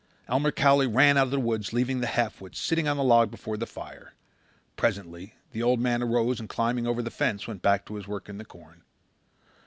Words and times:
Elmer 0.27 0.51
Cowley 0.51 0.87
ran 0.87 1.15
out 1.15 1.27
of 1.27 1.29
the 1.29 1.39
woods 1.39 1.73
leaving 1.73 1.99
the 1.99 2.07
half 2.07 2.41
wit 2.41 2.55
sitting 2.55 2.87
on 2.87 2.97
the 2.97 3.03
log 3.03 3.29
before 3.29 3.55
the 3.55 3.67
fire. 3.67 4.13
Presently 4.75 5.35
the 5.51 5.61
old 5.61 5.79
man 5.79 6.01
arose 6.01 6.39
and 6.39 6.49
climbing 6.49 6.87
over 6.87 7.03
the 7.03 7.11
fence 7.11 7.47
went 7.47 7.61
back 7.61 7.85
to 7.85 7.93
his 7.93 8.07
work 8.07 8.27
in 8.27 8.39
the 8.39 8.43
corn. 8.45 8.81